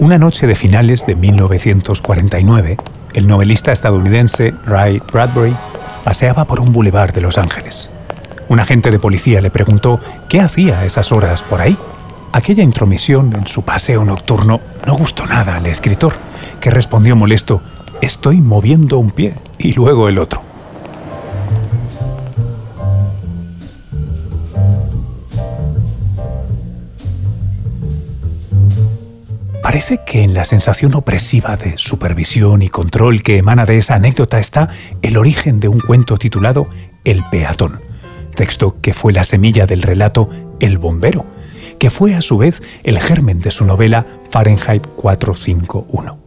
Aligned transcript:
Una 0.00 0.16
noche 0.16 0.46
de 0.46 0.54
finales 0.54 1.04
de 1.04 1.14
1949, 1.14 2.78
el 3.12 3.28
novelista 3.28 3.70
estadounidense 3.70 4.54
Ray 4.64 4.98
Bradbury 5.12 5.54
paseaba 6.04 6.46
por 6.46 6.58
un 6.58 6.72
bulevar 6.72 7.12
de 7.12 7.20
Los 7.20 7.36
Ángeles. 7.36 7.90
Un 8.48 8.60
agente 8.60 8.90
de 8.90 8.98
policía 8.98 9.42
le 9.42 9.50
preguntó 9.50 10.00
qué 10.30 10.40
hacía 10.40 10.80
a 10.80 10.84
esas 10.86 11.12
horas 11.12 11.42
por 11.42 11.60
ahí. 11.60 11.76
Aquella 12.32 12.62
intromisión 12.62 13.36
en 13.36 13.46
su 13.46 13.60
paseo 13.60 14.02
nocturno 14.02 14.58
no 14.86 14.96
gustó 14.96 15.26
nada 15.26 15.56
al 15.56 15.66
escritor, 15.66 16.14
que 16.62 16.70
respondió 16.70 17.14
molesto, 17.14 17.60
estoy 18.00 18.40
moviendo 18.40 18.96
un 18.96 19.10
pie 19.10 19.34
y 19.58 19.74
luego 19.74 20.08
el 20.08 20.18
otro. 20.18 20.49
Parece 29.70 30.00
que 30.04 30.24
en 30.24 30.34
la 30.34 30.44
sensación 30.44 30.96
opresiva 30.96 31.56
de 31.56 31.76
supervisión 31.76 32.60
y 32.60 32.68
control 32.68 33.22
que 33.22 33.36
emana 33.36 33.66
de 33.66 33.78
esa 33.78 33.94
anécdota 33.94 34.40
está 34.40 34.68
el 35.00 35.16
origen 35.16 35.60
de 35.60 35.68
un 35.68 35.78
cuento 35.78 36.16
titulado 36.16 36.66
El 37.04 37.22
peatón, 37.30 37.78
texto 38.34 38.74
que 38.82 38.92
fue 38.94 39.12
la 39.12 39.22
semilla 39.22 39.66
del 39.66 39.82
relato 39.82 40.28
El 40.58 40.78
bombero, 40.78 41.24
que 41.78 41.88
fue 41.88 42.16
a 42.16 42.20
su 42.20 42.36
vez 42.36 42.60
el 42.82 42.98
germen 42.98 43.38
de 43.38 43.52
su 43.52 43.64
novela 43.64 44.06
Fahrenheit 44.32 44.84
451. 44.96 46.18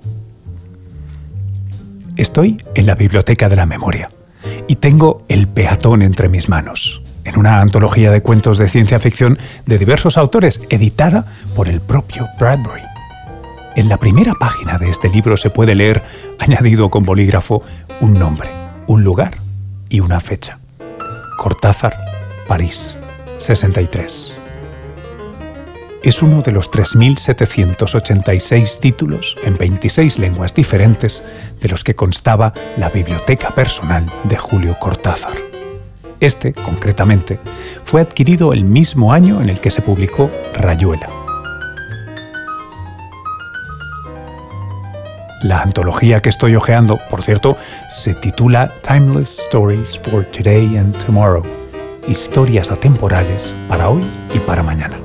Estoy 2.16 2.64
en 2.76 2.86
la 2.86 2.96
Biblioteca 2.96 3.50
de 3.50 3.58
la 3.58 3.66
Memoria 3.66 4.10
y 4.70 4.78
tengo 4.78 5.22
El 5.28 5.50
peatón 5.50 6.02
entre 6.02 6.30
mis 6.30 6.48
manos, 6.48 7.02
en 7.26 7.38
una 7.38 7.60
antología 7.60 8.10
de 8.10 8.22
cuentos 8.22 8.58
de 8.58 8.70
ciencia 8.70 9.02
ficción 9.02 9.38
de 9.66 9.78
diversos 9.78 10.18
autores, 10.18 10.62
editada 10.70 11.26
por 11.58 11.68
el 11.68 11.82
propio 11.82 12.26
Bradbury. 12.40 12.93
En 13.76 13.90
la 13.90 13.98
primera 13.98 14.36
página 14.36 14.78
de 14.78 14.88
este 14.90 15.10
libro 15.10 15.36
se 15.36 15.50
puede 15.50 15.74
leer, 15.74 16.04
añadido 16.38 16.92
con 16.92 17.06
bolígrafo, 17.06 17.64
un 18.02 18.14
nombre, 18.14 18.52
un 18.86 19.04
lugar 19.04 19.34
y 19.90 20.00
una 20.00 20.20
fecha. 20.20 20.60
Cortázar, 21.40 21.98
París, 22.48 22.96
63. 23.38 24.38
Es 26.04 26.22
uno 26.22 26.44
de 26.44 26.52
los 26.52 26.70
3.786 26.70 28.80
títulos 28.80 29.38
en 29.44 29.58
26 29.58 30.20
lenguas 30.20 30.54
diferentes 30.54 31.24
de 31.60 31.70
los 31.70 31.84
que 31.84 31.96
constaba 31.96 32.54
la 32.78 32.90
biblioteca 32.90 33.56
personal 33.56 34.06
de 34.26 34.38
Julio 34.38 34.78
Cortázar. 34.80 35.34
Este, 36.20 36.54
concretamente, 36.54 37.40
fue 37.84 38.02
adquirido 38.02 38.54
el 38.54 38.66
mismo 38.66 39.14
año 39.14 39.42
en 39.42 39.50
el 39.50 39.60
que 39.60 39.72
se 39.72 39.82
publicó 39.82 40.30
Rayuela 40.54 41.23
La 45.44 45.62
antología 45.62 46.22
que 46.22 46.30
estoy 46.30 46.56
hojeando, 46.56 47.02
por 47.10 47.22
cierto, 47.22 47.58
se 47.90 48.14
titula 48.14 48.72
Timeless 48.82 49.40
Stories 49.40 50.00
for 50.00 50.24
Today 50.24 50.78
and 50.78 50.98
Tomorrow, 51.06 51.44
historias 52.08 52.72
atemporales 52.72 53.54
para 53.68 53.90
hoy 53.90 54.04
y 54.34 54.40
para 54.40 54.64
mañana. 54.64 54.96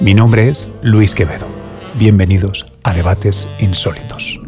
Mi 0.00 0.12
nombre 0.12 0.48
es 0.48 0.68
Luis 0.82 1.14
Quevedo. 1.14 1.46
Bienvenidos 1.94 2.66
a 2.82 2.92
Debates 2.92 3.46
Insólitos. 3.60 4.40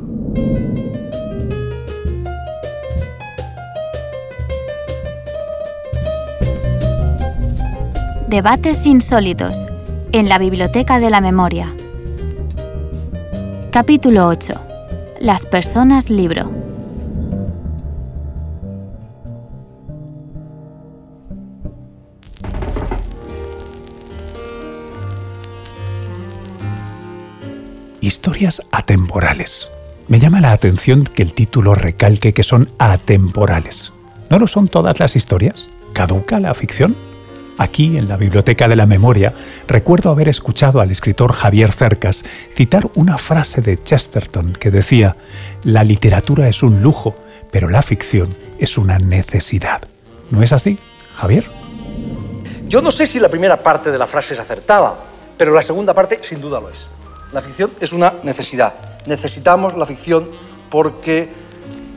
Debates 8.26 8.86
Insólitos 8.86 9.66
en 10.10 10.28
la 10.28 10.38
Biblioteca 10.38 10.98
de 10.98 11.10
la 11.10 11.20
Memoria. 11.20 11.72
Capítulo 13.70 14.26
8 14.26 14.69
las 15.20 15.44
personas 15.44 16.08
libro. 16.08 16.50
Historias 28.00 28.62
atemporales. 28.72 29.68
Me 30.08 30.18
llama 30.18 30.40
la 30.40 30.52
atención 30.52 31.04
que 31.04 31.22
el 31.22 31.34
título 31.34 31.74
recalque 31.74 32.32
que 32.32 32.42
son 32.42 32.70
atemporales. 32.78 33.92
¿No 34.30 34.38
lo 34.38 34.46
son 34.46 34.68
todas 34.68 34.98
las 34.98 35.16
historias? 35.16 35.68
¿Caduca 35.92 36.40
la 36.40 36.54
ficción? 36.54 36.96
Aquí, 37.60 37.98
en 37.98 38.08
la 38.08 38.16
Biblioteca 38.16 38.68
de 38.68 38.74
la 38.74 38.86
Memoria, 38.86 39.34
recuerdo 39.68 40.08
haber 40.08 40.30
escuchado 40.30 40.80
al 40.80 40.90
escritor 40.90 41.32
Javier 41.32 41.72
Cercas 41.72 42.24
citar 42.54 42.88
una 42.94 43.18
frase 43.18 43.60
de 43.60 43.76
Chesterton 43.76 44.54
que 44.54 44.70
decía, 44.70 45.14
La 45.62 45.84
literatura 45.84 46.48
es 46.48 46.62
un 46.62 46.80
lujo, 46.80 47.14
pero 47.50 47.68
la 47.68 47.82
ficción 47.82 48.30
es 48.58 48.78
una 48.78 48.98
necesidad. 48.98 49.82
¿No 50.30 50.42
es 50.42 50.54
así, 50.54 50.78
Javier? 51.16 51.44
Yo 52.66 52.80
no 52.80 52.90
sé 52.90 53.06
si 53.06 53.20
la 53.20 53.28
primera 53.28 53.62
parte 53.62 53.92
de 53.92 53.98
la 53.98 54.06
frase 54.06 54.32
es 54.32 54.40
acertada, 54.40 54.94
pero 55.36 55.52
la 55.52 55.60
segunda 55.60 55.92
parte 55.92 56.18
sin 56.22 56.40
duda 56.40 56.60
lo 56.60 56.70
es. 56.70 56.86
La 57.30 57.42
ficción 57.42 57.72
es 57.78 57.92
una 57.92 58.14
necesidad. 58.22 58.72
Necesitamos 59.04 59.76
la 59.76 59.84
ficción 59.84 60.30
porque, 60.70 61.28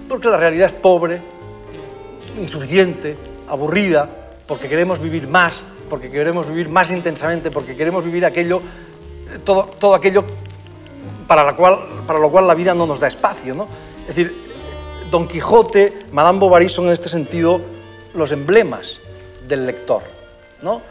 porque 0.09 0.27
la 0.27 0.35
realidad 0.35 0.67
es 0.67 0.73
pobre, 0.73 1.21
insuficiente, 2.37 3.15
aburrida, 3.47 4.22
porque 4.47 4.67
queremos 4.67 4.99
vivir 4.99 5.27
más, 5.27 5.63
porque 5.89 6.09
queremos 6.09 6.47
vivir 6.47 6.69
más 6.69 6.91
intensamente, 6.91 7.51
porque 7.51 7.75
queremos 7.75 8.03
vivir 8.03 8.25
aquello, 8.25 8.61
todo, 9.43 9.65
todo 9.65 9.95
aquello 9.95 10.23
para, 11.27 11.43
la 11.43 11.55
cual, 11.55 11.79
para 12.05 12.19
lo 12.19 12.29
cual 12.29 12.47
la 12.47 12.53
vida 12.53 12.73
no 12.73 12.85
nos 12.85 12.99
da 12.99 13.07
espacio. 13.07 13.55
¿no? 13.55 13.67
Es 14.01 14.15
decir, 14.15 14.35
Don 15.11 15.27
Quijote, 15.27 15.93
Madame 16.11 16.39
Bovary 16.39 16.69
son 16.69 16.85
en 16.85 16.93
este 16.93 17.09
sentido 17.09 17.61
los 18.13 18.31
emblemas 18.31 18.99
del 19.47 19.65
lector. 19.65 20.03
¿no? 20.61 20.81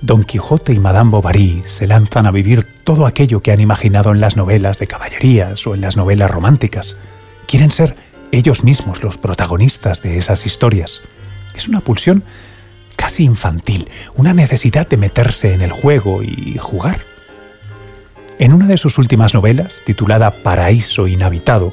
Don 0.00 0.24
Quijote 0.24 0.72
y 0.72 0.78
Madame 0.78 1.10
Bovary 1.10 1.62
se 1.66 1.86
lanzan 1.86 2.26
a 2.26 2.30
vivir 2.30 2.66
todo 2.84 3.06
aquello 3.06 3.40
que 3.40 3.52
han 3.52 3.60
imaginado 3.60 4.12
en 4.12 4.20
las 4.20 4.36
novelas 4.36 4.78
de 4.78 4.86
caballerías 4.86 5.66
o 5.66 5.74
en 5.74 5.82
las 5.82 5.96
novelas 5.96 6.30
románticas. 6.30 6.96
Quieren 7.46 7.70
ser 7.70 7.96
ellos 8.32 8.64
mismos 8.64 9.02
los 9.02 9.18
protagonistas 9.18 10.02
de 10.02 10.16
esas 10.16 10.46
historias. 10.46 11.02
Es 11.54 11.68
una 11.68 11.80
pulsión 11.80 12.24
infantil, 13.18 13.88
una 14.14 14.32
necesidad 14.34 14.86
de 14.86 14.96
meterse 14.96 15.54
en 15.54 15.62
el 15.62 15.72
juego 15.72 16.22
y 16.22 16.56
jugar. 16.58 17.00
En 18.38 18.52
una 18.54 18.66
de 18.66 18.78
sus 18.78 18.96
últimas 18.98 19.34
novelas, 19.34 19.80
titulada 19.84 20.30
Paraíso 20.30 21.06
Inhabitado, 21.06 21.72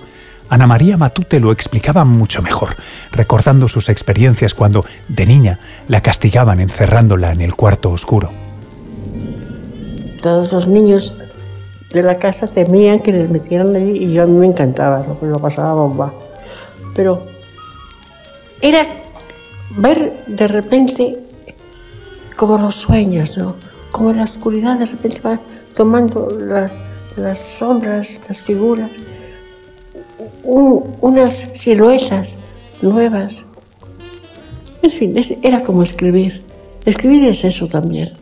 Ana 0.49 0.67
María 0.67 0.97
Matute 0.97 1.39
lo 1.39 1.51
explicaba 1.51 2.05
mucho 2.05 2.41
mejor, 2.41 2.75
recordando 3.11 3.67
sus 3.67 3.89
experiencias 3.89 4.53
cuando, 4.53 4.85
de 5.07 5.25
niña, 5.25 5.59
la 5.87 6.01
castigaban 6.01 6.59
encerrándola 6.59 7.31
en 7.31 7.41
el 7.41 7.55
cuarto 7.55 7.91
oscuro. 7.91 8.31
Todos 10.21 10.51
los 10.51 10.67
niños 10.67 11.15
de 11.93 12.03
la 12.03 12.17
casa 12.17 12.47
temían 12.47 12.99
que 12.99 13.11
les 13.11 13.29
metieran 13.29 13.75
allí 13.75 13.91
y 13.91 14.13
yo 14.13 14.23
a 14.23 14.25
mí 14.25 14.37
me 14.37 14.47
encantaba, 14.47 15.05
lo, 15.05 15.27
lo 15.27 15.39
pasaba 15.39 15.73
bomba. 15.73 16.13
Pero 16.95 17.23
era 18.61 18.85
ver 19.77 20.23
de 20.27 20.47
repente 20.47 21.26
como 22.37 22.57
los 22.57 22.75
sueños, 22.75 23.37
¿no? 23.37 23.57
Como 23.91 24.13
la 24.13 24.23
oscuridad 24.23 24.79
de 24.79 24.85
repente 24.85 25.19
va 25.21 25.41
tomando 25.75 26.29
las 27.17 27.39
sombras, 27.39 28.21
las 28.29 28.41
figuras, 28.41 28.89
unas 30.43 31.33
siluetas 31.33 32.37
nuevas. 32.81 33.45
En 34.81 34.91
fin, 34.91 35.15
era 35.43 35.61
como 35.63 35.83
escribir. 35.83 36.43
Escribir 36.85 37.25
es 37.25 37.43
eso 37.43 37.67
también. 37.67 38.13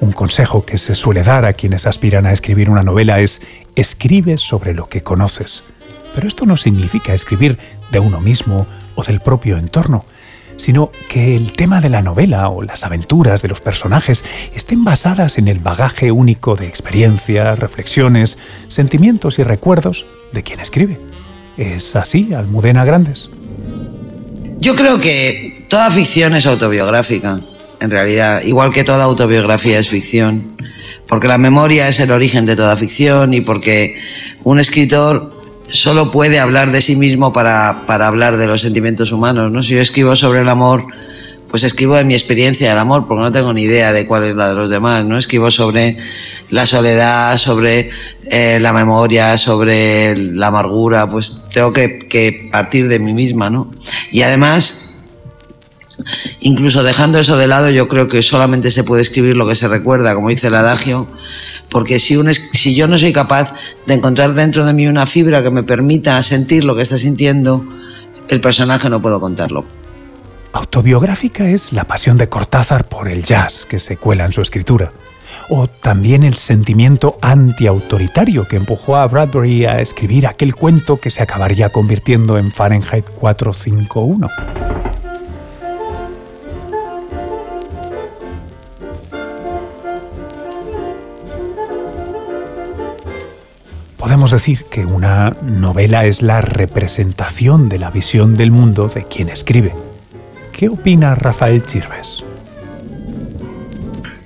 Un 0.00 0.12
consejo 0.12 0.64
que 0.64 0.78
se 0.78 0.94
suele 0.94 1.22
dar 1.22 1.44
a 1.44 1.52
quienes 1.52 1.86
aspiran 1.86 2.26
a 2.26 2.32
escribir 2.32 2.70
una 2.70 2.82
novela 2.84 3.20
es 3.20 3.42
escribe 3.74 4.38
sobre 4.38 4.74
lo 4.74 4.86
que 4.86 5.02
conoces. 5.02 5.64
Pero 6.14 6.28
esto 6.28 6.46
no 6.46 6.56
significa 6.56 7.14
escribir 7.14 7.58
de 7.90 7.98
uno 7.98 8.20
mismo 8.20 8.66
o 8.94 9.02
del 9.02 9.20
propio 9.20 9.58
entorno, 9.58 10.04
sino 10.60 10.92
que 11.08 11.36
el 11.36 11.52
tema 11.52 11.80
de 11.80 11.88
la 11.88 12.02
novela 12.02 12.50
o 12.50 12.62
las 12.62 12.84
aventuras 12.84 13.40
de 13.40 13.48
los 13.48 13.60
personajes 13.60 14.24
estén 14.54 14.84
basadas 14.84 15.38
en 15.38 15.48
el 15.48 15.58
bagaje 15.58 16.12
único 16.12 16.54
de 16.54 16.66
experiencias, 16.66 17.58
reflexiones, 17.58 18.36
sentimientos 18.68 19.38
y 19.38 19.42
recuerdos 19.42 20.04
de 20.32 20.42
quien 20.42 20.60
escribe. 20.60 21.00
¿Es 21.56 21.96
así, 21.96 22.34
Almudena 22.34 22.84
Grandes? 22.84 23.30
Yo 24.58 24.76
creo 24.76 24.98
que 24.98 25.64
toda 25.68 25.90
ficción 25.90 26.34
es 26.34 26.44
autobiográfica, 26.44 27.40
en 27.80 27.90
realidad, 27.90 28.42
igual 28.42 28.72
que 28.72 28.84
toda 28.84 29.04
autobiografía 29.04 29.78
es 29.78 29.88
ficción, 29.88 30.56
porque 31.08 31.26
la 31.26 31.38
memoria 31.38 31.88
es 31.88 31.98
el 32.00 32.10
origen 32.10 32.44
de 32.44 32.56
toda 32.56 32.76
ficción 32.76 33.32
y 33.32 33.40
porque 33.40 33.98
un 34.44 34.60
escritor 34.60 35.39
solo 35.72 36.10
puede 36.10 36.38
hablar 36.38 36.72
de 36.72 36.80
sí 36.80 36.96
mismo 36.96 37.32
para, 37.32 37.70
hablar 37.88 38.36
de 38.36 38.46
los 38.46 38.60
sentimientos 38.60 39.12
humanos. 39.12 39.50
¿no? 39.52 39.62
Si 39.62 39.74
yo 39.74 39.80
escribo 39.80 40.16
sobre 40.16 40.40
el 40.40 40.48
amor, 40.48 40.86
pues 41.50 41.64
escribo 41.64 41.96
de 41.96 42.04
mi 42.04 42.14
experiencia 42.14 42.68
del 42.68 42.78
amor, 42.78 43.06
porque 43.08 43.22
no 43.22 43.32
tengo 43.32 43.52
ni 43.52 43.62
idea 43.62 43.92
de 43.92 44.06
cuál 44.06 44.24
es 44.24 44.36
la 44.36 44.50
de 44.50 44.54
los 44.54 44.70
demás, 44.70 45.04
¿no? 45.04 45.18
Escribo 45.18 45.50
sobre 45.50 45.96
la 46.48 46.64
soledad, 46.64 47.36
sobre 47.38 47.90
eh, 48.30 48.58
la 48.60 48.72
memoria, 48.72 49.36
sobre 49.36 50.14
la 50.16 50.46
amargura, 50.46 51.10
pues 51.10 51.36
tengo 51.52 51.72
que, 51.72 51.98
que 52.08 52.48
partir 52.52 52.86
de 52.86 53.00
mí 53.00 53.12
misma, 53.14 53.50
¿no? 53.50 53.68
Y 54.12 54.22
además, 54.22 54.90
incluso 56.38 56.84
dejando 56.84 57.18
eso 57.18 57.36
de 57.36 57.48
lado, 57.48 57.68
yo 57.70 57.88
creo 57.88 58.06
que 58.06 58.22
solamente 58.22 58.70
se 58.70 58.84
puede 58.84 59.02
escribir 59.02 59.36
lo 59.36 59.48
que 59.48 59.56
se 59.56 59.66
recuerda, 59.66 60.14
como 60.14 60.28
dice 60.28 60.46
el 60.46 60.54
adagio, 60.54 61.08
porque 61.70 61.98
si, 61.98 62.16
un, 62.16 62.32
si 62.34 62.74
yo 62.74 62.88
no 62.88 62.98
soy 62.98 63.12
capaz 63.12 63.52
de 63.86 63.94
encontrar 63.94 64.34
dentro 64.34 64.64
de 64.64 64.72
mí 64.72 64.86
una 64.86 65.06
fibra 65.06 65.42
que 65.42 65.50
me 65.50 65.62
permita 65.62 66.22
sentir 66.22 66.64
lo 66.64 66.74
que 66.74 66.82
está 66.82 66.98
sintiendo, 66.98 67.64
el 68.28 68.40
personaje 68.40 68.90
no 68.90 69.00
puedo 69.00 69.20
contarlo. 69.20 69.64
Autobiográfica 70.52 71.48
es 71.48 71.72
la 71.72 71.84
pasión 71.84 72.18
de 72.18 72.28
Cortázar 72.28 72.88
por 72.88 73.08
el 73.08 73.22
jazz 73.22 73.64
que 73.64 73.78
se 73.78 73.96
cuela 73.96 74.24
en 74.24 74.32
su 74.32 74.42
escritura, 74.42 74.92
o 75.48 75.68
también 75.68 76.24
el 76.24 76.34
sentimiento 76.34 77.18
antiautoritario 77.22 78.48
que 78.48 78.56
empujó 78.56 78.96
a 78.96 79.06
Bradbury 79.06 79.66
a 79.66 79.80
escribir 79.80 80.26
aquel 80.26 80.56
cuento 80.56 80.98
que 80.98 81.10
se 81.10 81.22
acabaría 81.22 81.68
convirtiendo 81.70 82.36
en 82.36 82.50
Fahrenheit 82.50 83.04
451. 83.10 84.28
Podemos 94.00 94.30
decir 94.30 94.64
que 94.64 94.86
una 94.86 95.36
novela 95.42 96.06
es 96.06 96.22
la 96.22 96.40
representación 96.40 97.68
de 97.68 97.78
la 97.78 97.90
visión 97.90 98.34
del 98.34 98.50
mundo 98.50 98.88
de 98.88 99.04
quien 99.04 99.28
escribe. 99.28 99.74
¿Qué 100.52 100.70
opina 100.70 101.14
Rafael 101.14 101.62
Chirves? 101.62 102.24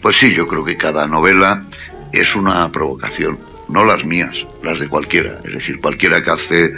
Pues 0.01 0.17
sí, 0.17 0.33
yo 0.33 0.47
creo 0.47 0.65
que 0.65 0.77
cada 0.77 1.09
novela 1.09 1.65
es 2.13 2.37
una 2.37 2.71
provocación, 2.71 3.41
no 3.69 3.85
las 3.85 4.05
mías, 4.05 4.47
las 4.63 4.79
de 4.79 4.87
cualquiera. 4.87 5.41
Es 5.43 5.53
decir, 5.53 5.81
cualquiera 5.81 6.23
que 6.23 6.31
hace 6.31 6.73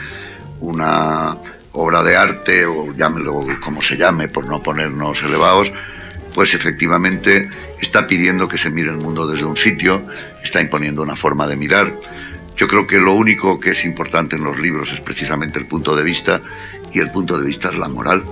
una 0.60 1.36
obra 1.72 2.02
de 2.02 2.16
arte, 2.16 2.64
o 2.64 2.94
llámelo 2.94 3.44
como 3.62 3.82
se 3.82 3.98
llame, 3.98 4.28
por 4.28 4.48
no 4.48 4.62
ponernos 4.62 5.22
elevados, 5.22 5.70
pues 6.34 6.54
efectivamente 6.54 7.50
está 7.78 8.06
pidiendo 8.06 8.48
que 8.48 8.56
se 8.56 8.70
mire 8.70 8.90
el 8.90 8.96
mundo 8.96 9.26
desde 9.26 9.44
un 9.44 9.56
sitio, 9.58 10.02
está 10.42 10.62
imponiendo 10.62 11.02
una 11.02 11.14
forma 11.14 11.46
de 11.46 11.56
mirar. 11.56 11.92
Yo 12.56 12.66
creo 12.66 12.86
que 12.86 12.98
lo 12.98 13.12
único 13.14 13.60
que 13.60 13.72
es 13.72 13.84
importante 13.84 14.36
en 14.36 14.44
los 14.44 14.58
libros 14.58 14.92
es 14.92 15.00
precisamente 15.00 15.58
el 15.58 15.66
punto 15.66 15.94
de 15.94 16.02
vista 16.02 16.40
y 16.92 17.00
el 17.00 17.10
punto 17.10 17.38
de 17.38 17.46
vista 17.46 17.68
es 17.68 17.76
la 17.76 17.88
moral. 17.88 18.24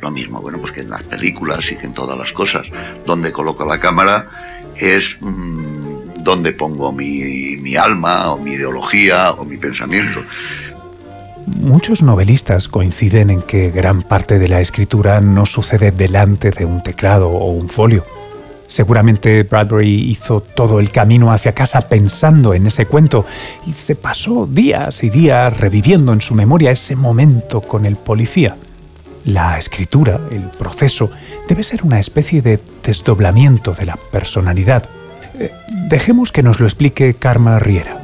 Lo 0.00 0.10
mismo, 0.10 0.40
bueno, 0.40 0.58
pues 0.58 0.72
que 0.72 0.80
en 0.80 0.90
las 0.90 1.02
películas 1.04 1.70
y 1.70 1.76
que 1.76 1.86
en 1.86 1.94
todas 1.94 2.18
las 2.18 2.32
cosas. 2.32 2.66
Donde 3.06 3.32
coloco 3.32 3.64
la 3.64 3.78
cámara 3.78 4.28
es 4.76 5.16
mmm, 5.20 6.22
donde 6.22 6.52
pongo 6.52 6.92
mi, 6.92 7.56
mi 7.56 7.76
alma 7.76 8.32
o 8.32 8.38
mi 8.38 8.52
ideología 8.52 9.32
o 9.32 9.44
mi 9.44 9.56
pensamiento. 9.56 10.22
Muchos 11.46 12.02
novelistas 12.02 12.68
coinciden 12.68 13.30
en 13.30 13.42
que 13.42 13.70
gran 13.70 14.02
parte 14.02 14.38
de 14.38 14.48
la 14.48 14.60
escritura 14.60 15.20
no 15.20 15.44
sucede 15.44 15.90
delante 15.90 16.50
de 16.50 16.64
un 16.64 16.82
teclado 16.82 17.28
o 17.28 17.50
un 17.50 17.68
folio. 17.68 18.04
Seguramente 18.72 19.42
Bradbury 19.42 20.10
hizo 20.10 20.40
todo 20.40 20.80
el 20.80 20.90
camino 20.90 21.30
hacia 21.30 21.52
casa 21.52 21.82
pensando 21.82 22.54
en 22.54 22.66
ese 22.66 22.86
cuento 22.86 23.26
y 23.66 23.74
se 23.74 23.96
pasó 23.96 24.46
días 24.46 25.04
y 25.04 25.10
días 25.10 25.54
reviviendo 25.54 26.10
en 26.14 26.22
su 26.22 26.32
memoria 26.32 26.70
ese 26.70 26.96
momento 26.96 27.60
con 27.60 27.84
el 27.84 27.96
policía. 27.96 28.56
La 29.26 29.58
escritura, 29.58 30.18
el 30.30 30.44
proceso, 30.44 31.10
debe 31.46 31.64
ser 31.64 31.84
una 31.84 32.00
especie 32.00 32.40
de 32.40 32.58
desdoblamiento 32.82 33.74
de 33.74 33.84
la 33.84 33.98
personalidad. 34.10 34.84
Eh, 35.38 35.52
dejemos 35.90 36.32
que 36.32 36.42
nos 36.42 36.58
lo 36.58 36.64
explique 36.64 37.12
Karma 37.12 37.58
Riera. 37.58 38.00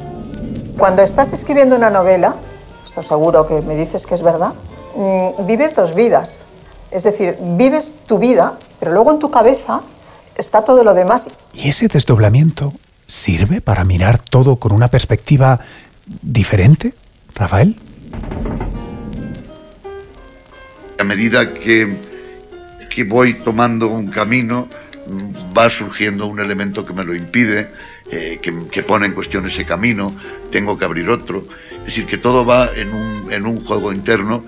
Cuando 0.77 1.01
estás 1.01 1.33
escribiendo 1.33 1.77
una 1.77 1.89
novela, 1.89 2.35
esto 2.83 3.01
seguro 3.01 3.43
que 3.47 3.63
me 3.63 3.75
dices 3.75 4.05
que 4.05 4.13
es 4.13 4.21
verdad, 4.21 4.53
mm, 4.95 5.47
vives 5.47 5.73
dos 5.73 5.95
vidas. 5.95 6.49
Es 6.91 7.01
decir, 7.01 7.39
vives 7.41 7.95
tu 8.05 8.19
vida, 8.19 8.53
pero 8.79 8.91
luego 8.91 9.09
en 9.09 9.17
tu 9.17 9.31
cabeza 9.31 9.81
está 10.39 10.63
todo 10.63 10.83
lo 10.83 10.93
demás. 10.93 11.37
¿Y 11.53 11.69
ese 11.69 11.87
desdoblamiento 11.87 12.73
sirve 13.05 13.61
para 13.61 13.83
mirar 13.83 14.19
todo 14.19 14.55
con 14.55 14.71
una 14.71 14.87
perspectiva 14.87 15.59
diferente, 16.21 16.93
Rafael? 17.35 17.75
A 20.97 21.03
medida 21.03 21.53
que, 21.53 21.97
que 22.89 23.03
voy 23.03 23.35
tomando 23.35 23.87
un 23.87 24.09
camino, 24.09 24.67
va 25.57 25.69
surgiendo 25.69 26.27
un 26.27 26.39
elemento 26.39 26.85
que 26.85 26.93
me 26.93 27.03
lo 27.03 27.15
impide, 27.15 27.69
eh, 28.11 28.39
que, 28.41 28.53
que, 28.71 28.83
pone 28.83 29.05
en 29.05 29.13
cuestión 29.13 29.45
ese 29.47 29.65
camino, 29.65 30.13
tengo 30.51 30.77
que 30.77 30.85
abrir 30.85 31.09
otro. 31.09 31.43
Es 31.79 31.85
decir, 31.85 32.05
que 32.05 32.17
todo 32.17 32.45
va 32.45 32.69
en 32.75 32.93
un, 32.93 33.31
en 33.31 33.45
un 33.45 33.63
juego 33.63 33.91
interno 33.91 34.43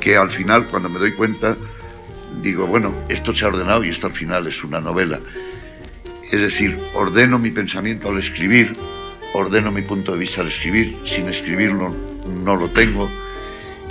que 0.00 0.16
al 0.16 0.30
final, 0.30 0.66
cuando 0.66 0.88
me 0.88 0.98
doy 0.98 1.12
cuenta, 1.12 1.56
digo, 2.42 2.66
bueno, 2.66 2.94
esto 3.08 3.34
se 3.34 3.44
ha 3.44 3.48
ordenado 3.48 3.84
y 3.84 3.90
esto 3.90 4.06
al 4.06 4.14
final 4.14 4.46
es 4.46 4.62
una 4.64 4.80
novela. 4.80 5.20
Es 6.30 6.40
decir, 6.40 6.78
ordeno 6.94 7.38
mi 7.38 7.50
pensamiento 7.50 8.08
al 8.08 8.18
escribir, 8.18 8.72
ordeno 9.34 9.70
mi 9.70 9.82
punto 9.82 10.12
de 10.12 10.18
vista 10.18 10.40
al 10.40 10.48
escribir, 10.48 10.96
sin 11.04 11.28
escribirlo 11.28 11.94
no 12.42 12.56
lo 12.56 12.68
tengo. 12.68 13.08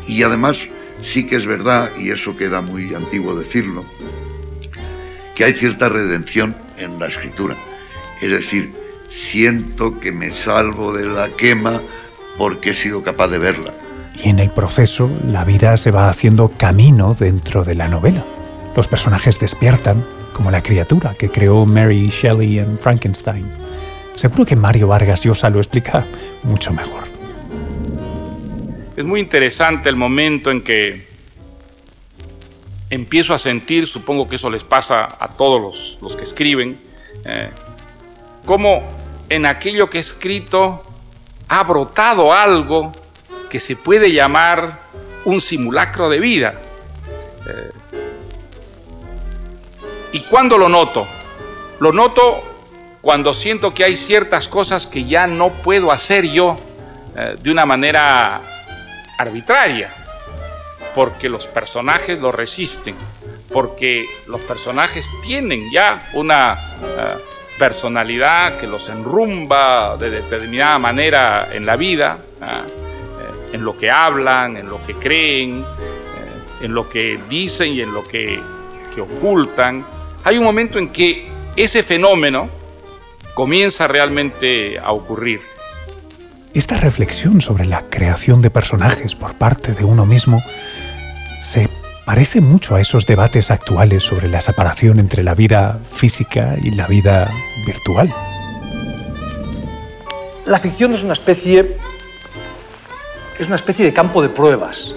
Y 0.07 0.24
además 0.24 0.60
sí 1.04 1.25
que 1.25 1.36
es 1.36 1.45
verdad, 1.45 1.92
y 1.98 2.12
eso 2.12 2.36
queda 2.36 2.62
muy 2.62 2.94
antiguo 2.94 3.36
decirlo, 3.36 3.86
que 5.36 5.45
hay 5.45 5.54
cierta 5.54 5.90
redención 5.90 6.56
en 6.78 7.00
la 7.00 7.07
escritura. 7.07 7.56
Es 8.22 8.30
decir, 8.30 8.72
siento 9.10 10.00
que 10.00 10.12
me 10.12 10.31
salvo 10.31 10.94
de 10.94 11.06
la 11.06 11.30
quema 11.30 11.81
porque 12.38 12.72
he 12.72 12.74
sido 12.74 13.04
capaz 13.04 13.28
de 13.28 13.38
verla. 13.38 13.74
Y 14.15 14.30
en 14.30 14.39
el 14.39 14.50
proceso, 14.50 15.10
la 15.27 15.44
vida 15.44 15.75
se 15.77 15.92
va 15.92 16.10
haciendo 16.10 16.50
camino 16.50 17.15
dentro 17.18 17.63
de 17.63 17.75
la 17.75 17.88
novela. 17.88 18.24
Los 18.75 18.88
personajes 18.88 19.39
despiertan, 19.39 20.04
como 20.33 20.51
la 20.51 20.62
criatura 20.62 21.13
que 21.13 21.30
creó 21.30 21.65
Mary 21.65 22.10
Shelley 22.10 22.60
en 22.60 22.77
Frankenstein. 22.80 23.45
Seguro 24.15 24.45
que 24.45 24.56
Mario 24.56 24.88
Vargas 24.88 25.24
Llosa 25.24 25.50
lo 25.50 25.60
explica 25.60 26.06
mucho 26.44 26.71
mejor. 26.74 27.04
Es 28.95 29.06
muy 29.06 29.19
interesante 29.19 29.89
el 29.89 29.95
momento 29.95 30.51
en 30.51 30.62
que 30.62 31.07
empiezo 32.89 33.33
a 33.33 33.39
sentir, 33.39 33.88
supongo 33.88 34.30
que 34.30 34.36
eso 34.36 34.50
les 34.50 34.63
pasa 34.63 35.07
a 35.19 35.27
todos 35.30 35.59
los, 35.59 35.98
los 36.01 36.16
que 36.16 36.24
escriben, 36.24 36.80
eh, 37.25 37.50
cómo 38.45 38.83
en 39.30 39.48
aquello 39.48 39.89
que 39.89 39.98
he 39.98 40.01
escrito 40.01 40.83
ha 41.47 41.64
brotado 41.64 42.31
algo 42.31 42.92
que 43.54 43.60
se 43.60 43.76
puede 43.76 44.12
llamar 44.12 44.80
un 45.26 45.40
simulacro 45.40 46.10
de 46.10 46.18
vida. 46.18 46.56
Eh, 47.48 47.69
¿Y 50.14 50.22
cuándo 50.22 50.57
lo 50.57 50.69
noto? 50.69 51.07
Lo 51.80 51.92
noto 51.92 52.42
cuando 53.00 53.31
siento 53.31 53.72
que 53.72 53.83
hay 53.83 53.95
ciertas 53.95 54.48
cosas 54.48 54.88
que 54.88 55.04
ya 55.04 55.28
no 55.28 55.50
puedo 55.50 55.92
hacer 55.92 56.26
yo 56.26 56.56
eh, 57.16 57.36
de 57.40 57.52
una 57.52 57.68
manera 57.68 58.42
arbitraria, 59.19 59.94
porque 60.95 61.30
los 61.30 61.45
personajes 61.45 62.19
lo 62.22 62.31
resisten, 62.31 62.95
porque 63.52 64.04
los 64.26 64.42
personajes 64.42 65.12
tienen 65.22 65.69
ya 65.72 66.10
una 66.14 66.57
uh, 66.81 67.60
personalidad 67.60 68.57
que 68.57 68.66
los 68.66 68.90
enrumba 68.90 69.95
de 69.98 70.10
determinada 70.10 70.80
manera 70.80 71.50
en 71.54 71.68
la 71.68 71.76
vida, 71.76 72.18
uh, 72.42 72.82
en 73.54 73.64
lo 73.64 73.78
que 73.78 73.90
hablan, 73.90 74.57
en 74.57 74.69
lo 74.69 74.86
que 74.86 74.94
creen, 74.95 75.62
uh, 75.62 76.66
en 76.66 76.74
lo 76.74 76.90
que 76.90 77.19
dicen 77.30 77.74
y 77.74 77.81
en 77.81 77.94
lo 77.94 78.04
que, 78.04 78.40
que 78.94 79.02
ocultan. 79.02 79.86
Hay 80.24 80.38
un 80.38 80.44
momento 80.44 80.80
en 80.80 80.90
que 80.90 81.28
ese 81.56 81.83
fenómeno 81.83 82.50
comienza 83.33 83.88
realmente 83.88 84.80
a 84.80 84.92
ocurrir. 84.92 85.42
Esta 86.54 86.78
reflexión 86.78 87.42
sobre 87.42 87.66
la 87.66 87.81
creación 87.90 88.42
de 88.42 88.52
personajes 88.52 89.16
por 89.16 89.33
parte 89.36 89.74
de 89.74 89.83
uno 89.86 90.06
mismo 90.06 90.44
se 91.42 91.68
parece 92.06 92.42
mucho 92.42 92.76
a 92.76 92.81
esos 92.81 93.06
debates 93.06 93.50
actuales 93.50 94.04
sobre 94.04 94.28
la 94.28 94.42
separación 94.42 95.00
entre 95.00 95.24
la 95.24 95.33
vida 95.33 95.80
física 95.90 96.56
y 96.62 96.72
la 96.72 96.86
vida 96.88 97.31
virtual. 97.66 98.14
La 100.45 100.60
ficción 100.60 100.94
es 100.94 101.04
una 101.04 101.14
especie 101.14 101.78
es 103.40 103.47
una 103.47 103.56
especie 103.56 103.85
de 103.85 103.94
campo 103.94 104.21
de 104.21 104.30
pruebas. 104.30 104.94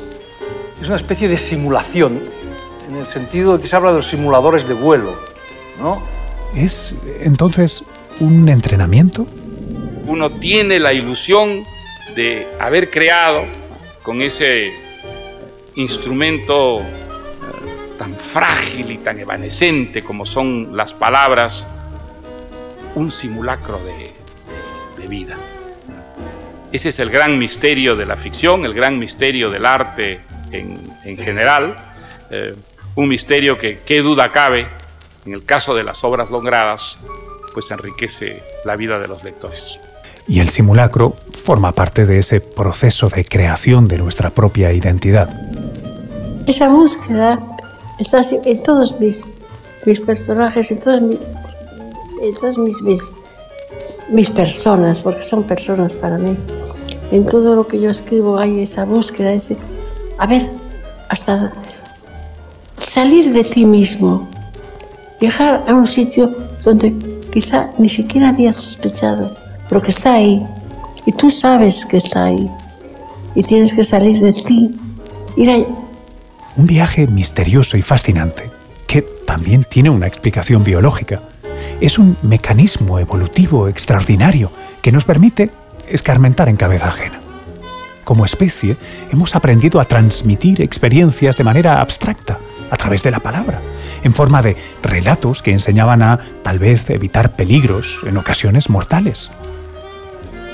Es 0.80 0.88
una 0.88 0.96
especie 0.96 1.28
de 1.28 1.38
simulación 1.38 2.20
en 2.88 2.96
el 2.96 3.06
sentido 3.06 3.56
de 3.56 3.62
que 3.62 3.68
se 3.68 3.76
habla 3.76 3.90
de 3.90 3.96
los 3.96 4.06
simuladores 4.06 4.68
de 4.68 4.74
vuelo, 4.74 5.16
¿no? 5.78 6.02
¿Es 6.54 6.94
entonces 7.20 7.82
un 8.20 8.48
entrenamiento? 8.48 9.26
Uno 10.06 10.30
tiene 10.30 10.78
la 10.78 10.92
ilusión 10.92 11.64
de 12.14 12.46
haber 12.60 12.90
creado 12.90 13.44
con 14.02 14.22
ese 14.22 14.72
instrumento 15.74 16.80
tan 17.98 18.14
frágil 18.14 18.90
y 18.92 18.98
tan 18.98 19.18
evanescente 19.18 20.02
como 20.02 20.26
son 20.26 20.76
las 20.76 20.94
palabras, 20.94 21.66
un 22.94 23.10
simulacro 23.10 23.78
de, 23.78 24.14
vida. 25.08 25.36
Ese 26.76 26.90
es 26.90 26.98
el 26.98 27.08
gran 27.08 27.38
misterio 27.38 27.96
de 27.96 28.04
la 28.04 28.16
ficción, 28.16 28.66
el 28.66 28.74
gran 28.74 28.98
misterio 28.98 29.48
del 29.48 29.64
arte 29.64 30.20
en, 30.52 31.16
general, 31.16 31.74
eh, 32.30 32.54
un 32.96 33.08
misterio 33.08 33.56
que, 33.56 33.78
qué 33.78 34.02
duda 34.02 34.30
cabe, 34.30 34.66
en 35.24 35.32
el 35.32 35.46
caso 35.46 35.74
de 35.74 35.84
las 35.84 36.04
obras 36.04 36.30
logradas, 36.30 36.98
pues 37.54 37.70
enriquece 37.70 38.42
la 38.66 38.76
vida 38.76 38.98
de 38.98 39.08
los 39.08 39.24
lectores. 39.24 39.80
Y 40.28 40.40
el 40.40 40.50
simulacro 40.50 41.16
forma 41.44 41.72
parte 41.72 42.04
de 42.04 42.18
ese 42.18 42.42
proceso 42.42 43.08
de 43.08 43.24
creación 43.24 43.88
de 43.88 43.96
nuestra 43.96 44.28
propia 44.28 44.70
identidad. 44.74 45.30
Esa 46.46 46.68
búsqueda 46.68 47.40
está 47.98 48.20
en 48.44 48.62
todos 48.62 49.00
mis, 49.00 49.24
mis 49.86 50.02
personajes, 50.02 50.70
en 50.70 50.80
todas, 50.80 51.00
mis, 51.00 51.18
en 52.20 52.64
mis, 52.64 52.82
mis, 52.82 53.12
mis 54.08 54.30
personas, 54.30 55.02
porque 55.02 55.22
son 55.22 55.44
personas 55.44 55.96
para 55.96 56.18
mí. 56.18 56.36
En 57.10 57.24
todo 57.24 57.54
lo 57.54 57.66
que 57.66 57.80
yo 57.80 57.90
escribo 57.90 58.38
hay 58.38 58.60
esa 58.60 58.84
búsqueda, 58.84 59.32
ese, 59.32 59.56
a 60.18 60.26
ver, 60.26 60.50
hasta 61.08 61.52
salir 62.78 63.32
de 63.32 63.44
ti 63.44 63.64
mismo, 63.64 64.28
llegar 65.20 65.64
a 65.66 65.74
un 65.74 65.86
sitio 65.86 66.34
donde 66.64 66.94
quizá 67.32 67.70
ni 67.78 67.88
siquiera 67.88 68.30
había 68.30 68.52
sospechado 68.52 69.46
pero 69.68 69.80
que 69.80 69.90
está 69.90 70.14
ahí. 70.14 70.46
Y 71.04 71.12
tú 71.12 71.30
sabes 71.30 71.86
que 71.86 71.98
está 71.98 72.24
ahí. 72.24 72.50
Y 73.34 73.42
tienes 73.42 73.74
que 73.74 73.84
salir 73.84 74.20
de 74.20 74.32
ti. 74.32 74.74
Ir. 75.36 75.66
Un 76.56 76.66
viaje 76.66 77.06
misterioso 77.06 77.76
y 77.76 77.82
fascinante, 77.82 78.50
que 78.86 79.02
también 79.02 79.66
tiene 79.68 79.90
una 79.90 80.06
explicación 80.06 80.64
biológica. 80.64 81.22
Es 81.80 81.98
un 81.98 82.16
mecanismo 82.22 82.98
evolutivo 82.98 83.68
extraordinario 83.68 84.50
que 84.82 84.92
nos 84.92 85.04
permite 85.04 85.50
escarmentar 85.88 86.48
en 86.48 86.56
cabeza 86.56 86.88
ajena. 86.88 87.20
Como 88.04 88.24
especie, 88.24 88.76
hemos 89.10 89.34
aprendido 89.34 89.80
a 89.80 89.84
transmitir 89.84 90.62
experiencias 90.62 91.36
de 91.36 91.44
manera 91.44 91.80
abstracta, 91.80 92.38
a 92.70 92.76
través 92.76 93.02
de 93.02 93.10
la 93.10 93.20
palabra, 93.20 93.60
en 94.04 94.14
forma 94.14 94.42
de 94.42 94.56
relatos 94.82 95.42
que 95.42 95.52
enseñaban 95.52 96.02
a, 96.02 96.20
tal 96.42 96.58
vez, 96.58 96.88
evitar 96.90 97.32
peligros, 97.32 97.98
en 98.04 98.16
ocasiones 98.16 98.70
mortales. 98.70 99.30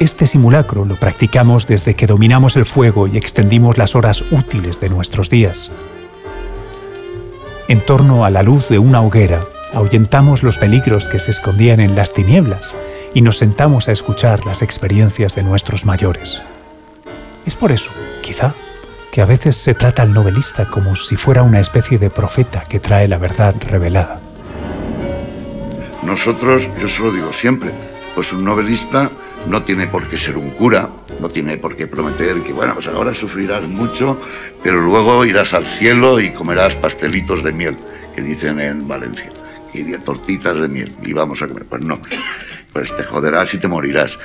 Este 0.00 0.26
simulacro 0.26 0.84
lo 0.84 0.96
practicamos 0.96 1.66
desde 1.66 1.94
que 1.94 2.06
dominamos 2.06 2.56
el 2.56 2.64
fuego 2.64 3.06
y 3.06 3.16
extendimos 3.16 3.78
las 3.78 3.94
horas 3.94 4.24
útiles 4.32 4.80
de 4.80 4.88
nuestros 4.88 5.30
días. 5.30 5.70
En 7.68 7.80
torno 7.80 8.24
a 8.24 8.30
la 8.30 8.42
luz 8.42 8.68
de 8.68 8.78
una 8.78 9.00
hoguera, 9.02 9.40
ahuyentamos 9.74 10.42
los 10.42 10.58
peligros 10.58 11.08
que 11.08 11.18
se 11.18 11.30
escondían 11.30 11.80
en 11.80 11.94
las 11.94 12.12
tinieblas 12.12 12.74
y 13.14 13.20
nos 13.22 13.38
sentamos 13.38 13.88
a 13.88 13.92
escuchar 13.92 14.44
las 14.46 14.62
experiencias 14.62 15.34
de 15.34 15.42
nuestros 15.42 15.84
mayores. 15.86 16.42
Es 17.44 17.54
por 17.54 17.72
eso, 17.72 17.90
quizá, 18.22 18.54
que 19.10 19.20
a 19.20 19.26
veces 19.26 19.56
se 19.56 19.74
trata 19.74 20.02
al 20.02 20.14
novelista 20.14 20.66
como 20.66 20.96
si 20.96 21.16
fuera 21.16 21.42
una 21.42 21.60
especie 21.60 21.98
de 21.98 22.10
profeta 22.10 22.64
que 22.68 22.80
trae 22.80 23.08
la 23.08 23.18
verdad 23.18 23.54
revelada. 23.60 24.20
Nosotros, 26.02 26.68
yo 26.80 26.88
se 26.88 27.02
lo 27.02 27.12
digo 27.12 27.32
siempre, 27.32 27.70
pues 28.14 28.32
un 28.32 28.44
novelista 28.44 29.10
no 29.48 29.62
tiene 29.62 29.86
por 29.86 30.08
qué 30.08 30.18
ser 30.18 30.36
un 30.36 30.50
cura, 30.50 30.88
no 31.20 31.28
tiene 31.28 31.56
por 31.56 31.76
qué 31.76 31.86
prometer 31.86 32.42
que, 32.42 32.52
bueno, 32.52 32.74
pues 32.74 32.86
ahora 32.86 33.14
sufrirás 33.14 33.62
mucho, 33.64 34.20
pero 34.62 34.80
luego 34.80 35.24
irás 35.24 35.52
al 35.52 35.66
cielo 35.66 36.20
y 36.20 36.32
comerás 36.32 36.74
pastelitos 36.74 37.42
de 37.42 37.52
miel, 37.52 37.76
que 38.14 38.22
dicen 38.22 38.60
en 38.60 38.86
Valencia, 38.86 39.30
y 39.72 39.84
tortitas 39.98 40.60
de 40.60 40.68
miel, 40.68 40.92
y 41.02 41.12
vamos 41.12 41.42
a 41.42 41.48
comer. 41.48 41.64
Pues 41.64 41.82
no, 41.82 42.00
pues 42.72 42.94
te 42.96 43.04
joderás 43.04 43.52
y 43.54 43.58
te 43.58 43.68
morirás. 43.68 44.18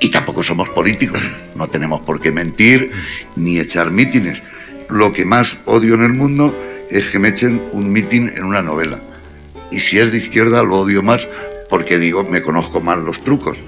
Y 0.00 0.10
tampoco 0.10 0.42
somos 0.42 0.68
políticos, 0.68 1.20
no 1.56 1.68
tenemos 1.68 2.00
por 2.02 2.20
qué 2.20 2.30
mentir 2.30 2.92
ni 3.36 3.58
echar 3.58 3.90
mítines. 3.90 4.40
Lo 4.88 5.12
que 5.12 5.24
más 5.24 5.56
odio 5.64 5.94
en 5.94 6.02
el 6.02 6.12
mundo 6.12 6.54
es 6.90 7.06
que 7.06 7.18
me 7.18 7.28
echen 7.28 7.60
un 7.72 7.92
mitin 7.92 8.32
en 8.34 8.44
una 8.44 8.62
novela. 8.62 9.00
Y 9.70 9.80
si 9.80 9.98
es 9.98 10.12
de 10.12 10.18
izquierda 10.18 10.62
lo 10.62 10.78
odio 10.78 11.02
más 11.02 11.26
porque 11.68 11.98
digo, 11.98 12.24
me 12.24 12.42
conozco 12.42 12.80
más 12.80 12.98
los 12.98 13.20
trucos. 13.20 13.58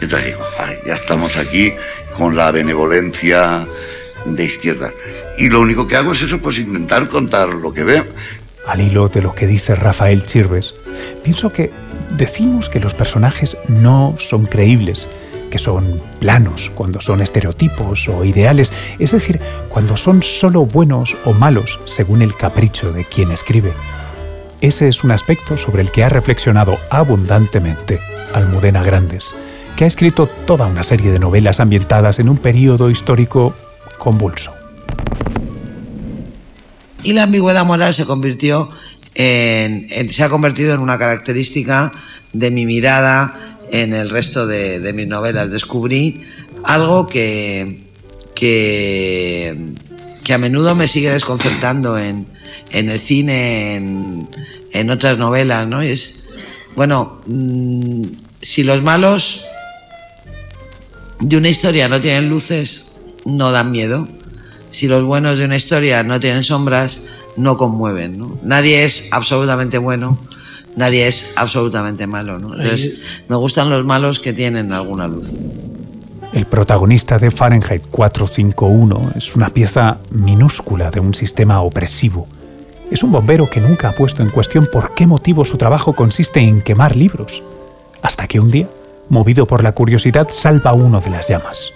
Entonces 0.00 0.26
digo, 0.28 0.44
ya 0.86 0.94
estamos 0.94 1.36
aquí 1.36 1.72
con 2.16 2.36
la 2.36 2.50
benevolencia 2.50 3.66
de 4.24 4.44
izquierda. 4.44 4.92
Y 5.38 5.48
lo 5.48 5.60
único 5.60 5.86
que 5.86 5.96
hago 5.96 6.12
es 6.12 6.22
eso, 6.22 6.38
pues 6.38 6.58
intentar 6.58 7.08
contar 7.08 7.48
lo 7.48 7.72
que 7.72 7.84
veo. 7.84 8.04
Al 8.66 8.80
hilo 8.80 9.08
de 9.08 9.22
lo 9.22 9.34
que 9.34 9.46
dice 9.46 9.74
Rafael 9.74 10.24
Chirves, 10.24 10.74
pienso 11.22 11.52
que 11.52 11.72
decimos 12.16 12.68
que 12.68 12.80
los 12.80 12.94
personajes 12.94 13.56
no 13.68 14.14
son 14.18 14.46
creíbles, 14.46 15.08
que 15.50 15.58
son 15.58 16.00
planos, 16.20 16.70
cuando 16.74 17.00
son 17.00 17.20
estereotipos 17.20 18.08
o 18.08 18.24
ideales, 18.24 18.72
es 18.98 19.12
decir, 19.12 19.40
cuando 19.68 19.96
son 19.96 20.22
solo 20.22 20.66
buenos 20.66 21.16
o 21.24 21.32
malos 21.32 21.80
según 21.86 22.22
el 22.22 22.36
capricho 22.36 22.92
de 22.92 23.04
quien 23.04 23.32
escribe. 23.32 23.72
Ese 24.60 24.88
es 24.88 25.02
un 25.04 25.10
aspecto 25.10 25.56
sobre 25.56 25.82
el 25.82 25.90
que 25.90 26.04
ha 26.04 26.08
reflexionado 26.08 26.78
abundantemente 26.90 27.98
Almudena 28.34 28.82
Grandes 28.82 29.34
que 29.80 29.84
ha 29.84 29.88
escrito 29.88 30.26
toda 30.26 30.66
una 30.66 30.82
serie 30.82 31.10
de 31.10 31.18
novelas 31.18 31.58
ambientadas 31.58 32.18
en 32.18 32.28
un 32.28 32.36
periodo 32.36 32.90
histórico 32.90 33.54
convulso. 33.98 34.59
Y 37.02 37.12
la 37.12 37.24
ambigüedad 37.24 37.64
moral 37.64 37.94
se 37.94 38.04
convirtió 38.04 38.68
en, 39.14 40.10
se 40.10 40.22
ha 40.22 40.28
convertido 40.28 40.74
en 40.74 40.80
una 40.80 40.98
característica 40.98 41.92
de 42.32 42.50
mi 42.50 42.66
mirada 42.66 43.56
en 43.72 43.92
el 43.92 44.10
resto 44.10 44.46
de, 44.46 44.92
mis 44.94 45.08
novelas. 45.08 45.50
Descubrí 45.50 46.22
algo 46.64 47.06
que, 47.06 47.84
que, 48.34 49.56
a 50.32 50.38
menudo 50.38 50.74
me 50.74 50.86
sigue 50.86 51.10
desconcertando 51.10 51.98
en, 51.98 52.26
el 52.70 53.00
cine, 53.00 53.74
en, 54.72 54.90
otras 54.90 55.18
novelas, 55.18 55.66
¿no? 55.66 55.82
es, 55.82 56.24
bueno, 56.76 57.20
mm, 57.26 58.02
si 58.40 58.62
los 58.62 58.82
malos 58.82 59.40
de 61.20 61.36
una 61.36 61.48
historia 61.48 61.88
no 61.88 62.00
tienen 62.00 62.28
luces, 62.28 62.86
no 63.24 63.52
dan 63.52 63.70
miedo. 63.70 64.08
Si 64.70 64.88
los 64.88 65.04
buenos 65.04 65.38
de 65.38 65.44
una 65.44 65.56
historia 65.56 66.02
no 66.02 66.20
tienen 66.20 66.42
sombras, 66.42 67.02
no 67.36 67.56
conmueven. 67.56 68.24
Nadie 68.42 68.84
es 68.84 69.08
absolutamente 69.12 69.78
bueno, 69.78 70.18
nadie 70.76 71.06
es 71.06 71.30
absolutamente 71.36 72.06
malo. 72.06 72.36
Entonces, 72.36 73.00
me 73.28 73.36
gustan 73.36 73.70
los 73.70 73.84
malos 73.84 74.20
que 74.20 74.32
tienen 74.32 74.72
alguna 74.72 75.08
luz. 75.08 75.30
El 76.32 76.46
protagonista 76.46 77.18
de 77.18 77.30
Fahrenheit 77.30 77.86
451 77.90 79.12
es 79.16 79.34
una 79.34 79.50
pieza 79.50 79.98
minúscula 80.10 80.90
de 80.90 81.00
un 81.00 81.12
sistema 81.12 81.60
opresivo. 81.60 82.28
Es 82.90 83.02
un 83.02 83.10
bombero 83.10 83.48
que 83.48 83.60
nunca 83.60 83.88
ha 83.88 83.92
puesto 83.92 84.22
en 84.22 84.30
cuestión 84.30 84.68
por 84.72 84.94
qué 84.94 85.06
motivo 85.06 85.44
su 85.44 85.56
trabajo 85.56 85.92
consiste 85.92 86.40
en 86.40 86.62
quemar 86.62 86.94
libros. 86.94 87.42
Hasta 88.02 88.26
que 88.26 88.38
un 88.38 88.50
día 88.50 88.68
movido 89.10 89.44
por 89.46 89.62
la 89.62 89.72
curiosidad, 89.72 90.28
salva 90.30 90.72
uno 90.72 91.00
de 91.00 91.10
las 91.10 91.28
llamas. 91.28 91.72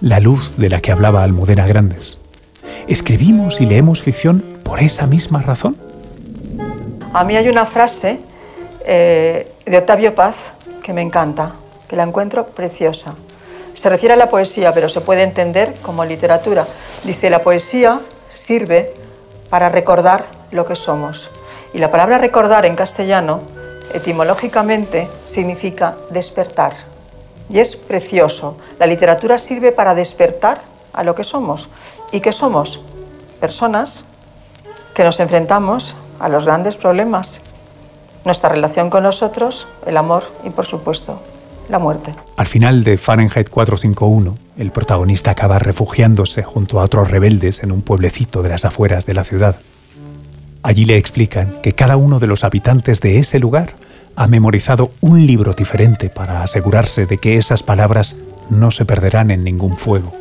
La 0.00 0.18
luz 0.18 0.56
de 0.56 0.70
la 0.70 0.80
que 0.80 0.92
hablaba 0.92 1.22
Almudena 1.22 1.66
Grandes. 1.66 2.16
¿Escribimos 2.88 3.60
y 3.60 3.66
leemos 3.66 4.00
ficción 4.00 4.42
por 4.64 4.80
esa 4.80 5.06
misma 5.06 5.42
razón? 5.42 5.76
A 7.12 7.22
mí 7.22 7.36
hay 7.36 7.50
una 7.50 7.66
frase 7.66 8.18
eh, 8.86 9.52
de 9.66 9.76
Octavio 9.76 10.14
Paz 10.14 10.52
que 10.82 10.94
me 10.94 11.02
encanta, 11.02 11.52
que 11.86 11.96
la 11.96 12.04
encuentro 12.04 12.46
preciosa. 12.46 13.14
Se 13.74 13.90
refiere 13.90 14.14
a 14.14 14.16
la 14.16 14.30
poesía, 14.30 14.72
pero 14.72 14.88
se 14.88 15.02
puede 15.02 15.22
entender 15.22 15.74
como 15.82 16.02
literatura. 16.06 16.66
Dice, 17.04 17.28
la 17.28 17.40
poesía 17.40 18.00
sirve 18.30 18.94
para 19.50 19.68
recordar 19.68 20.24
lo 20.50 20.64
que 20.64 20.76
somos. 20.76 21.30
Y 21.74 21.78
la 21.78 21.90
palabra 21.90 22.16
recordar 22.16 22.64
en 22.64 22.74
castellano 22.74 23.42
etimológicamente 23.92 25.10
significa 25.26 25.94
despertar. 26.08 26.89
Y 27.50 27.58
es 27.58 27.76
precioso. 27.76 28.56
La 28.78 28.86
literatura 28.86 29.36
sirve 29.38 29.72
para 29.72 29.94
despertar 29.94 30.62
a 30.92 31.02
lo 31.02 31.14
que 31.14 31.24
somos. 31.24 31.68
¿Y 32.12 32.20
qué 32.20 32.32
somos? 32.32 32.80
Personas 33.40 34.04
que 34.94 35.04
nos 35.04 35.18
enfrentamos 35.20 35.94
a 36.20 36.28
los 36.28 36.46
grandes 36.46 36.76
problemas. 36.76 37.40
Nuestra 38.24 38.50
relación 38.50 38.90
con 38.90 39.02
nosotros, 39.02 39.66
el 39.86 39.96
amor 39.96 40.24
y, 40.44 40.50
por 40.50 40.66
supuesto, 40.66 41.20
la 41.68 41.78
muerte. 41.78 42.14
Al 42.36 42.46
final 42.46 42.84
de 42.84 42.98
Fahrenheit 42.98 43.48
451, 43.48 44.36
el 44.58 44.70
protagonista 44.70 45.30
acaba 45.30 45.58
refugiándose 45.58 46.42
junto 46.42 46.80
a 46.80 46.84
otros 46.84 47.10
rebeldes 47.10 47.62
en 47.62 47.72
un 47.72 47.82
pueblecito 47.82 48.42
de 48.42 48.50
las 48.50 48.64
afueras 48.64 49.06
de 49.06 49.14
la 49.14 49.24
ciudad. 49.24 49.56
Allí 50.62 50.84
le 50.84 50.98
explican 50.98 51.60
que 51.62 51.72
cada 51.72 51.96
uno 51.96 52.18
de 52.18 52.26
los 52.26 52.44
habitantes 52.44 53.00
de 53.00 53.18
ese 53.18 53.38
lugar 53.38 53.72
ha 54.16 54.26
memorizado 54.26 54.92
un 55.00 55.26
libro 55.26 55.52
diferente 55.52 56.10
para 56.10 56.42
asegurarse 56.42 57.06
de 57.06 57.18
que 57.18 57.36
esas 57.36 57.62
palabras 57.62 58.16
no 58.50 58.70
se 58.70 58.84
perderán 58.84 59.30
en 59.30 59.44
ningún 59.44 59.76
fuego. 59.76 60.14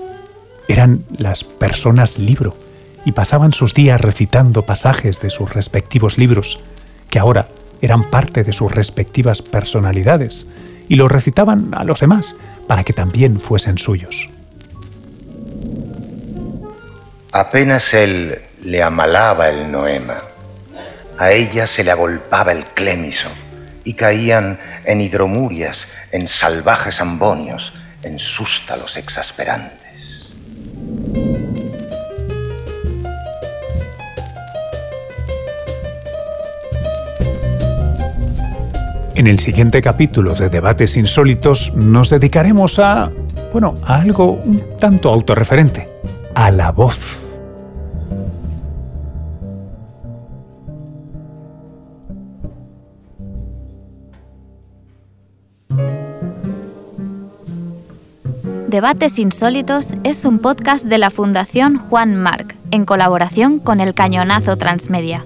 Eran 0.67 1.03
las 1.17 1.43
personas 1.43 2.19
libro, 2.19 2.55
y 3.05 3.13
pasaban 3.13 3.53
sus 3.53 3.74
días 3.74 4.00
recitando 4.00 4.65
pasajes 4.65 5.19
de 5.22 5.29
sus 5.29 5.53
respectivos 5.53 6.17
libros, 6.17 6.60
que 7.10 7.19
ahora 7.19 7.48
eran 7.81 8.10
parte 8.10 8.43
de 8.43 8.53
sus 8.53 8.72
respectivas 8.72 9.41
personalidades, 9.41 10.46
y 10.88 10.96
los 10.96 11.12
recitaban 11.12 11.69
a 11.74 11.84
los 11.84 12.00
demás 12.00 12.36
para 12.67 12.84
que 12.84 12.93
también 12.93 13.39
fuesen 13.39 13.77
suyos. 13.77 14.29
Apenas 17.31 17.93
él 17.93 18.39
le 18.63 18.84
amalaba 18.84 19.50
el 19.50 19.72
noema, 19.72 20.17
a 21.17 21.31
ella 21.31 21.67
se 21.67 21.84
le 21.84 21.91
agolpaba 21.91 22.51
el 22.51 22.65
clémiso 22.65 23.29
y 23.89 23.96
caían 23.96 24.60
en 24.86 25.01
hidromurias, 25.01 25.88
en 26.12 26.27
salvajes 26.27 27.01
ambonios, 27.01 27.74
en 28.03 28.19
sústalos 28.19 28.98
exasperantes. 28.98 30.29
En 39.15 39.25
el 39.25 39.39
siguiente 39.39 39.81
capítulo 39.81 40.36
de 40.36 40.50
Debates 40.50 40.96
Insólitos 40.96 41.74
nos 41.74 42.12
dedicaremos 42.12 42.77
a, 42.77 43.12
bueno, 43.51 43.74
a 43.84 44.01
algo 44.01 44.34
un 44.34 44.77
tanto 44.77 45.10
autorreferente, 45.10 45.89
a 46.36 46.51
la 46.51 46.72
voz. 46.72 47.18
Debates 58.69 59.17
Insólitos 59.17 59.95
es 60.03 60.25
un 60.25 60.38
podcast 60.38 60.85
de 60.85 60.99
la 60.99 61.09
Fundación 61.09 61.79
Juan 61.79 62.15
Marc, 62.15 62.55
en 62.69 62.85
colaboración 62.85 63.57
con 63.57 63.79
el 63.79 63.95
Cañonazo 63.95 64.57
Transmedia. 64.57 65.25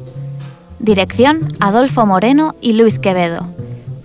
Dirección 0.79 1.49
Adolfo 1.59 2.05
Moreno 2.05 2.55
y 2.61 2.71
Luis 2.71 2.99
Quevedo. 2.99 3.49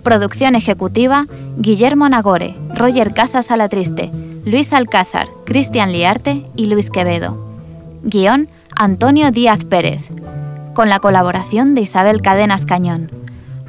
Producción 0.03 0.55
ejecutiva 0.55 1.25
Guillermo 1.55 2.09
Nagore, 2.09 2.57
Roger 2.75 3.13
Casas 3.13 3.49
Alatriste, 3.49 4.11
Luis 4.43 4.73
Alcázar, 4.73 5.29
Cristian 5.45 5.93
Liarte 5.93 6.43
y 6.57 6.65
Luis 6.65 6.89
Quevedo. 6.89 7.41
Guión 8.03 8.49
Antonio 8.75 9.31
Díaz 9.31 9.63
Pérez. 9.63 10.09
Con 10.73 10.89
la 10.89 10.99
colaboración 10.99 11.75
de 11.75 11.81
Isabel 11.83 12.21
Cadenas 12.21 12.65
Cañón. 12.65 13.09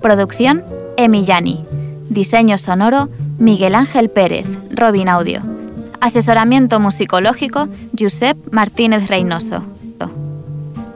Producción 0.02 0.64
Emillani. 0.96 1.62
Diseño 2.08 2.58
sonoro 2.58 3.08
Miguel 3.40 3.74
Ángel 3.74 4.10
Pérez, 4.10 4.58
Robin 4.70 5.08
Audio. 5.08 5.40
Asesoramiento 6.02 6.78
musicológico, 6.78 7.68
Josep 7.98 8.36
Martínez 8.52 9.08
Reynoso. 9.08 9.64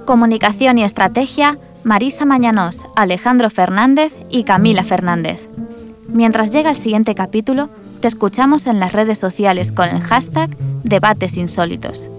Comunicación 0.04 0.76
y 0.76 0.84
estrategia, 0.84 1.58
Marisa 1.84 2.26
Mañanos, 2.26 2.80
Alejandro 2.96 3.48
Fernández 3.48 4.12
y 4.28 4.44
Camila 4.44 4.84
Fernández. 4.84 5.48
Mientras 6.08 6.50
llega 6.50 6.68
el 6.68 6.76
siguiente 6.76 7.14
capítulo, 7.14 7.70
te 8.00 8.08
escuchamos 8.08 8.66
en 8.66 8.78
las 8.78 8.92
redes 8.92 9.18
sociales 9.18 9.72
con 9.72 9.88
el 9.88 10.02
hashtag 10.02 10.50
Debates 10.82 11.38
Insólitos. 11.38 12.10